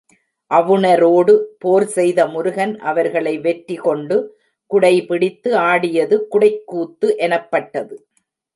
அவுணரோடு 0.51 1.33
போர் 1.59 1.85
செய்த 1.85 2.27
முருகன் 2.27 2.79
அவர்களை 2.79 3.39
வெற்றி 3.39 3.75
கொண்டு 3.75 4.17
குடைபிடித்து 4.71 5.53
ஆடியது 5.53 6.27
குடைக் 6.27 6.63
கூத்து 6.65 7.17
எனப்பட்டது. 7.17 7.95